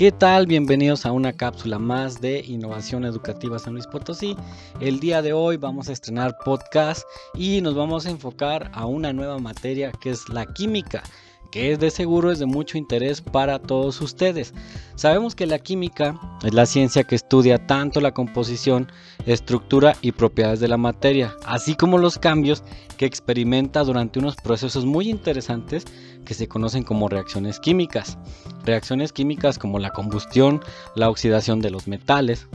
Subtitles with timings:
[0.00, 0.46] ¿Qué tal?
[0.46, 4.34] Bienvenidos a una cápsula más de Innovación Educativa San Luis Potosí.
[4.80, 7.02] El día de hoy vamos a estrenar podcast
[7.34, 11.02] y nos vamos a enfocar a una nueva materia que es la química
[11.50, 14.54] que es de seguro es de mucho interés para todos ustedes.
[14.94, 18.90] Sabemos que la química es la ciencia que estudia tanto la composición,
[19.26, 22.62] estructura y propiedades de la materia, así como los cambios
[22.96, 25.84] que experimenta durante unos procesos muy interesantes
[26.24, 28.18] que se conocen como reacciones químicas.
[28.64, 30.60] Reacciones químicas como la combustión,
[30.94, 32.48] la oxidación de los metales.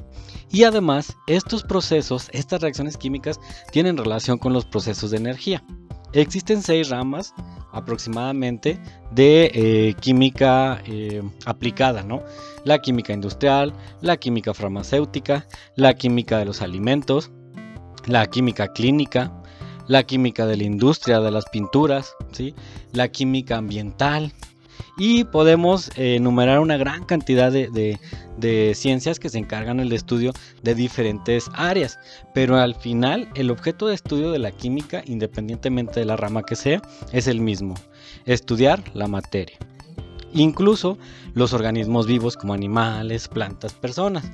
[0.49, 3.39] Y además, estos procesos, estas reacciones químicas,
[3.71, 5.63] tienen relación con los procesos de energía.
[6.13, 7.33] Existen seis ramas
[7.73, 8.79] aproximadamente
[9.11, 12.23] de eh, química eh, aplicada, ¿no?
[12.63, 15.45] La química industrial, la química farmacéutica,
[15.75, 17.31] la química de los alimentos,
[18.05, 19.33] la química clínica,
[19.87, 22.55] la química de la industria de las pinturas, ¿sí?
[22.91, 24.33] la química ambiental,
[24.97, 27.99] y podemos eh, enumerar una gran cantidad de,
[28.75, 30.31] ciencias que se encargan del estudio
[30.63, 31.99] de diferentes áreas,
[32.33, 36.55] pero al final el objeto de estudio de la química, independientemente de la rama que
[36.55, 37.75] sea, es el mismo,
[38.25, 39.57] estudiar la materia.
[40.33, 40.97] Incluso
[41.33, 44.29] los organismos vivos como animales, plantas, personas.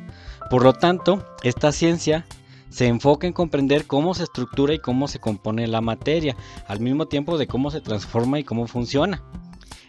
[0.50, 2.26] Por lo tanto, esta ciencia
[2.72, 6.36] se enfoca en comprender cómo se estructura y cómo se compone la materia,
[6.68, 9.24] al mismo tiempo de cómo se transforma y cómo funciona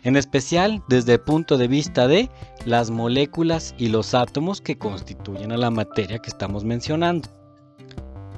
[0.05, 2.28] en especial desde el punto de vista de
[2.64, 7.28] las moléculas y los átomos que constituyen a la materia que estamos mencionando.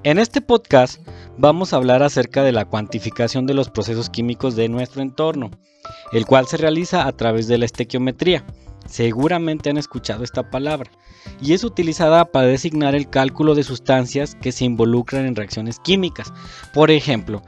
[0.03, 1.01] En este podcast
[1.39, 5.51] vamos a hablar acerca de la cuantificación de los procesos químicos de nuestro entorno,
[6.13, 8.45] el cual se realiza a través de la estequiometría.
[8.87, 10.91] Seguramente han escuchado esta palabra
[11.41, 16.33] y es utilizada para designar el cálculo de sustancias que se involucran en reacciones químicas.
[16.73, 17.43] Por ejemplo,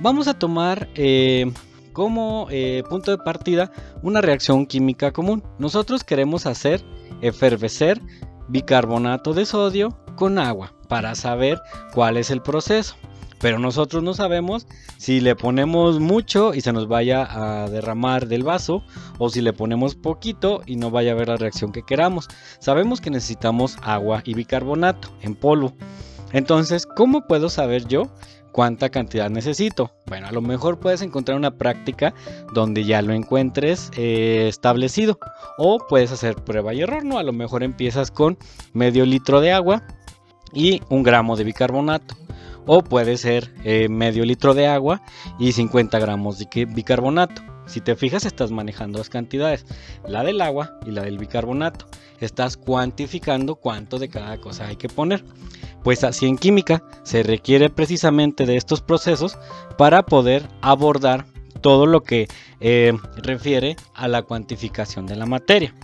[0.00, 1.52] vamos a tomar eh,
[1.92, 5.42] como eh, punto de partida una reacción química común.
[5.58, 6.82] Nosotros queremos hacer
[7.20, 8.00] efervecer
[8.48, 11.60] bicarbonato de sodio con agua para saber
[11.94, 12.96] cuál es el proceso.
[13.40, 14.66] Pero nosotros no sabemos
[14.98, 18.82] si le ponemos mucho y se nos vaya a derramar del vaso
[19.18, 22.28] o si le ponemos poquito y no vaya a haber la reacción que queramos.
[22.58, 25.72] Sabemos que necesitamos agua y bicarbonato en polvo.
[26.32, 28.10] Entonces, ¿cómo puedo saber yo
[28.52, 29.92] cuánta cantidad necesito.
[30.06, 32.14] Bueno, a lo mejor puedes encontrar una práctica
[32.52, 35.18] donde ya lo encuentres eh, establecido
[35.58, 37.18] o puedes hacer prueba y error, ¿no?
[37.18, 38.38] A lo mejor empiezas con
[38.72, 39.82] medio litro de agua
[40.52, 42.16] y un gramo de bicarbonato.
[42.72, 45.02] O puede ser eh, medio litro de agua
[45.40, 47.42] y 50 gramos de bicarbonato.
[47.66, 49.66] Si te fijas, estás manejando dos cantidades,
[50.06, 51.86] la del agua y la del bicarbonato.
[52.20, 55.24] Estás cuantificando cuánto de cada cosa hay que poner.
[55.82, 59.36] Pues así en química se requiere precisamente de estos procesos
[59.76, 61.26] para poder abordar
[61.62, 62.28] todo lo que
[62.60, 65.74] eh, refiere a la cuantificación de la materia.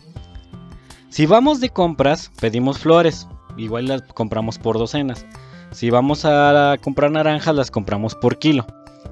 [1.09, 3.27] Si vamos de compras, pedimos flores,
[3.57, 5.27] igual las compramos por docenas.
[5.73, 8.67] Si vamos a comprar naranjas, las compramos por kilo.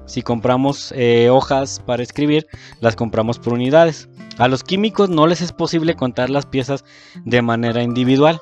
[0.05, 2.47] Si compramos eh, hojas para escribir,
[2.79, 4.07] las compramos por unidades.
[4.37, 6.83] A los químicos no les es posible contar las piezas
[7.23, 8.39] de manera individual.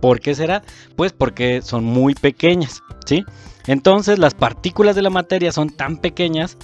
[0.00, 0.62] ¿Por qué será?
[0.96, 3.24] Pues porque son muy pequeñas, ¿sí?
[3.66, 6.58] Entonces las partículas de la materia son tan pequeñas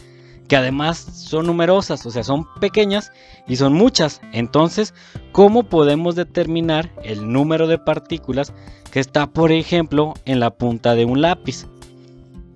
[0.52, 3.10] que además son numerosas, o sea, son pequeñas
[3.48, 4.20] y son muchas.
[4.34, 4.92] Entonces,
[5.32, 8.52] ¿cómo podemos determinar el número de partículas
[8.90, 11.64] que está, por ejemplo, en la punta de un lápiz?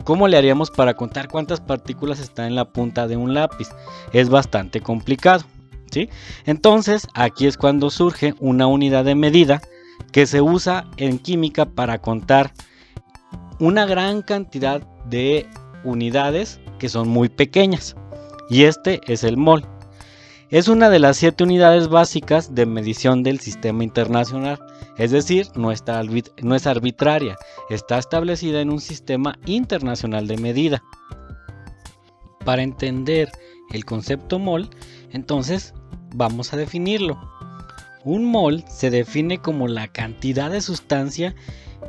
[0.04, 3.68] ¿Cómo le haríamos para contar cuántas partículas están en la punta de un lápiz?
[4.12, 5.44] Es bastante complicado,
[5.90, 6.10] ¿sí?
[6.44, 9.62] Entonces, aquí es cuando surge una unidad de medida
[10.12, 12.52] que se usa en química para contar
[13.58, 15.48] una gran cantidad de
[15.82, 17.97] unidades que son muy pequeñas.
[18.48, 19.66] Y este es el mol.
[20.48, 24.60] Es una de las siete unidades básicas de medición del sistema internacional.
[24.97, 26.00] Es decir, no, está,
[26.42, 27.37] no es arbitraria,
[27.69, 30.82] está establecida en un sistema internacional de medida.
[32.44, 33.32] Para entender
[33.72, 34.70] el concepto mol,
[35.10, 35.75] entonces
[36.14, 37.19] vamos a definirlo.
[38.05, 41.34] Un mol se define como la cantidad de sustancia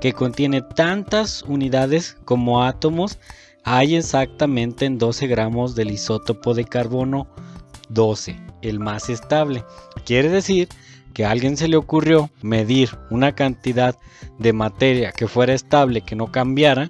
[0.02, 3.20] que contiene tantas unidades como átomos
[3.70, 7.28] hay exactamente en 12 gramos del isótopo de carbono
[7.90, 9.66] 12, el más estable.
[10.06, 10.70] Quiere decir
[11.14, 13.98] que a alguien se le ocurrió medir una cantidad
[14.40, 16.90] de materia que fuera estable, que no cambiara,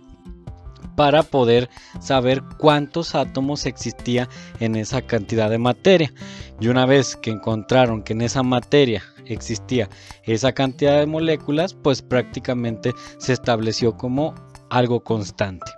[0.95, 1.67] para poder
[1.99, 6.13] saber cuántos átomos existía en esa cantidad de materia.
[6.59, 9.89] Y una vez que encontraron que en esa materia existía
[10.25, 14.35] esa cantidad de moléculas, pues prácticamente se estableció como
[14.69, 15.71] algo constante.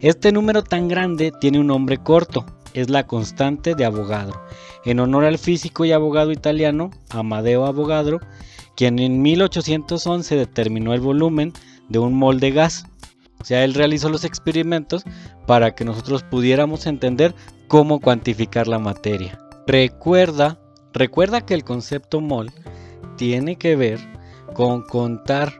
[0.00, 4.40] Este número tan grande tiene un nombre corto, es la constante de Avogadro,
[4.84, 8.20] en honor al físico y abogado italiano Amadeo Avogadro,
[8.78, 11.52] quien en 1811 determinó el volumen
[11.88, 12.86] de un mol de gas.
[13.40, 15.02] O sea, él realizó los experimentos
[15.48, 17.34] para que nosotros pudiéramos entender
[17.66, 19.36] cómo cuantificar la materia.
[19.66, 20.60] Recuerda,
[20.92, 22.52] recuerda que el concepto mol
[23.16, 23.98] tiene que ver
[24.54, 25.58] con contar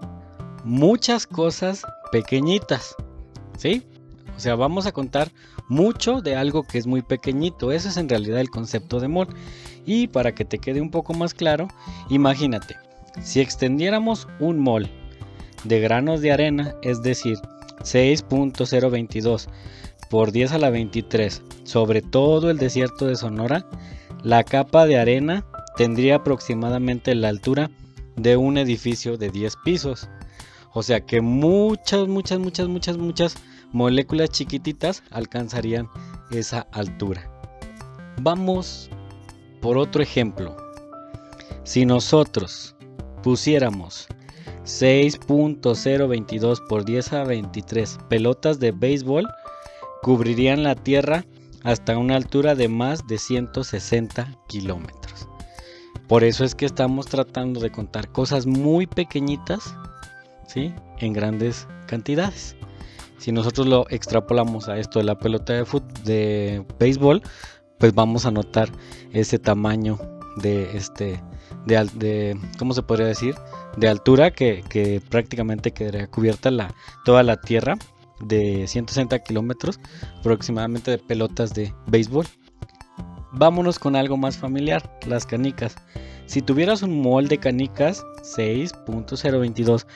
[0.63, 1.83] muchas cosas
[2.13, 2.95] pequeñitas,
[3.57, 3.83] ¿sí?
[4.37, 5.33] O sea, vamos a contar
[5.69, 7.73] mucho de algo que es muy pequeñito.
[7.73, 9.27] Ese es en realidad el concepto de mol.
[9.85, 11.67] Y para que te quede un poco más claro,
[12.11, 12.77] imagínate,
[13.21, 14.89] si extendiéramos un mol
[15.65, 17.39] de granos de arena, es decir,
[17.83, 19.49] 6.022
[20.11, 23.67] por 10 a la 23 sobre todo el desierto de Sonora,
[24.23, 25.45] la capa de arena
[25.77, 27.71] tendría aproximadamente la altura
[28.17, 30.09] de un edificio de 10 pisos.
[30.73, 33.35] O sea que muchas, muchas, muchas, muchas, muchas
[33.73, 35.89] moléculas chiquititas alcanzarían
[36.31, 37.31] esa altura.
[38.23, 38.89] Vamos
[39.61, 40.57] por otro ejemplo.
[41.65, 42.75] Si nosotros
[43.23, 44.07] pusiéramos
[44.65, 49.27] 6.022 por 10 a 23 pelotas de béisbol,
[50.03, 51.25] cubrirían la Tierra
[51.65, 55.29] hasta una altura de más de 160 kilómetros.
[56.07, 59.75] Por eso es que estamos tratando de contar cosas muy pequeñitas,
[60.47, 60.73] ¿sí?
[60.99, 62.57] En grandes cantidades.
[63.19, 65.67] Si nosotros lo extrapolamos a esto de la pelota de,
[66.05, 67.23] de béisbol,
[67.79, 68.71] pues vamos a notar
[69.13, 69.99] ese tamaño
[70.37, 71.21] de este
[71.69, 73.35] de, ¿cómo se podría decir?
[73.79, 76.75] de altura que, prácticamente quedaría cubierta la,
[77.05, 77.77] toda la tierra
[78.21, 79.79] de 160 kilómetros
[80.19, 82.27] aproximadamente de pelotas de béisbol.
[83.33, 85.77] Vámonos con algo más familiar, las canicas.
[86.27, 89.87] Si tuvieras un molde de canicas 6.022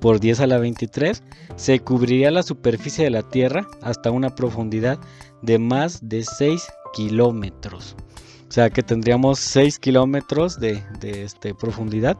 [0.00, 1.22] por 10 a la 23,
[1.56, 4.98] se cubriría la superficie de la Tierra hasta una profundidad
[5.42, 7.96] de más de 6 kilómetros.
[8.50, 12.18] O sea que tendríamos 6 kilómetros de, este, profundidad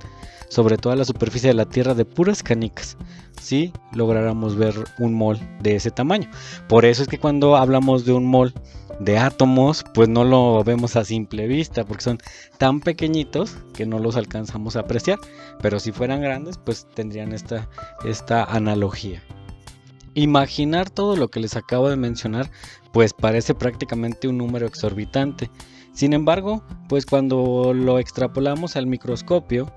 [0.49, 2.97] sobre toda la superficie de la Tierra de puras canicas.
[3.43, 6.31] Si lográramos ver un mol de ese tamaño.
[6.69, 8.55] Por eso es que cuando hablamos de un mol
[9.00, 12.19] de átomos, pues no lo vemos a simple vista, porque son
[12.59, 15.19] tan pequeñitos que no los alcanzamos a apreciar.
[15.61, 17.69] Pero si fueran grandes, pues tendrían esta,
[18.05, 19.21] esta analogía.
[20.15, 22.53] Imaginar todo lo que les acabo de mencionar,
[22.93, 25.50] pues parece prácticamente un número exorbitante.
[25.92, 29.70] Sin embargo, pues cuando lo extrapolamos al microscopio,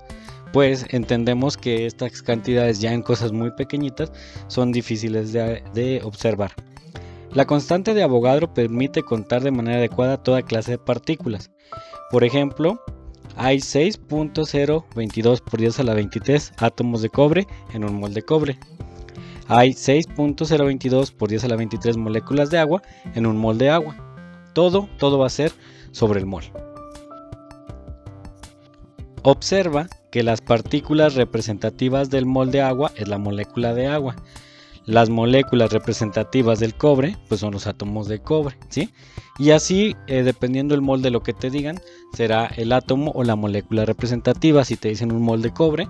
[0.54, 4.12] pues entendemos que estas cantidades ya en cosas muy pequeñitas
[4.46, 6.52] son difíciles de, observar.
[7.32, 11.50] La constante de Avogadro permite contar de manera adecuada toda clase de partículas.
[12.12, 12.80] Por ejemplo,
[13.34, 18.56] hay 6.022 por 10 a la 23 átomos de cobre en un mol de cobre.
[19.48, 22.80] Hay 6.022 por 10 a la 23 moléculas de agua
[23.16, 23.96] en un mol de agua.
[24.52, 25.52] Todo, todo va a ser
[25.94, 26.44] sobre el mol.
[29.22, 34.16] Observa que las partículas representativas del mol de agua es la molécula de agua
[34.86, 38.90] las moléculas representativas del cobre, pues son los átomos de cobre, ¿sí?
[39.38, 41.80] Y así, eh, dependiendo del molde de lo que te digan,
[42.12, 44.64] será el átomo o la molécula representativa.
[44.64, 45.88] Si te dicen un mol de cobre,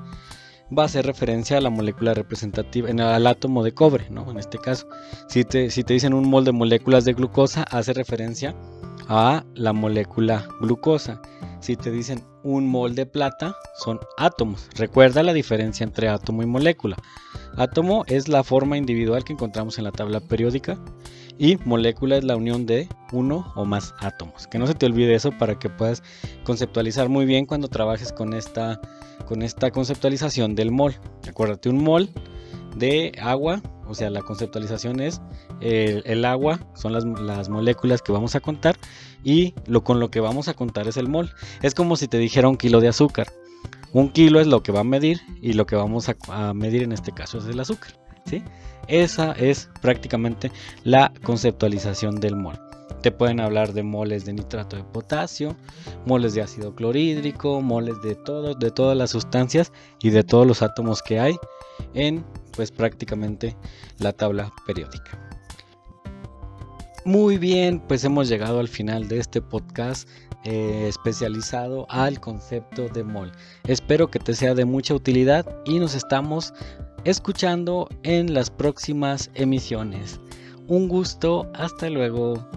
[0.77, 4.31] va a hacer referencia a la molécula representativa, al átomo de cobre, ¿no?
[4.31, 4.87] En este caso.
[5.29, 9.73] Si te, si te dicen un mol de moléculas de glucosa, hace referencia a la
[9.73, 11.21] molécula glucosa.
[11.61, 14.69] Si te dicen un mol de plata, son átomos.
[14.77, 16.97] Recuerda la diferencia entre átomo y molécula.
[17.57, 20.79] Átomo es la forma individual que encontramos en la tabla periódica
[21.39, 24.47] y molécula es la unión de uno o más átomos.
[24.47, 26.03] Que no se te olvide eso para que puedas
[26.45, 28.81] conceptualizar muy bien cuando trabajes con esta,
[29.27, 30.95] con esta conceptualización del mol.
[31.29, 32.11] Acuérdate, un mol
[32.77, 35.21] de agua, o sea, la conceptualización es
[35.61, 38.77] el, agua, son las, las, moléculas que vamos a contar
[39.23, 41.31] y lo con lo que vamos a contar es el mol.
[41.63, 43.27] Es como si te dijera un kilo de azúcar.
[43.93, 46.93] Un kilo es lo que va a medir y lo que vamos a, medir en
[46.93, 47.93] este caso es el azúcar.
[48.27, 48.43] ¿sí?
[48.89, 50.51] Esa es prácticamente
[50.83, 52.59] la conceptualización del mol.
[53.03, 55.57] Te pueden hablar de moles de nitrato de potasio,
[56.07, 58.17] moles de ácido clorhídrico, moles de
[58.59, 59.73] de todas las sustancias
[60.03, 61.37] y de todos los átomos que hay
[61.93, 62.25] en
[62.57, 63.57] pues prácticamente
[63.99, 65.19] la tabla periódica.
[67.05, 70.09] Muy bien, pues hemos llegado al final de este podcast
[70.45, 73.31] eh, especializado al concepto de mol.
[73.67, 76.55] Espero que te sea de mucha utilidad y nos estamos
[77.05, 80.19] escuchando en las próximas emisiones.
[80.67, 82.49] Un gusto, hasta luego.